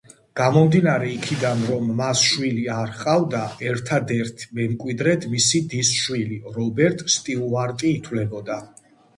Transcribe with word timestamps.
გამომდინარე 0.39 1.09
იქიდან, 1.15 1.59
რომ 1.71 1.91
მას 1.99 2.23
შვილი 2.29 2.63
არ 2.77 2.95
ჰყავდა, 2.95 3.41
ერთადერთ 3.73 4.47
მემკვიდრედ 4.61 5.29
მისი 5.35 5.63
დისშვილი, 5.75 6.39
რობერტ 6.59 7.07
სტიუარტი 7.19 7.97
ითვლებოდა. 8.01 8.59